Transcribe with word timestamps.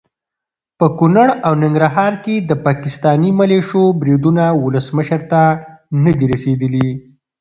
په 0.79 0.87
کنړ 0.99 1.27
او 1.47 1.53
ننګرهار 1.63 2.13
کې 2.23 2.35
د 2.49 2.51
پاکستاني 2.65 3.29
ملیشو 3.39 3.83
بریدونه 4.01 4.43
ولسمشر 4.63 5.21
ته 5.31 5.41
ندي 6.03 6.25
رسېدلي. 6.33 6.89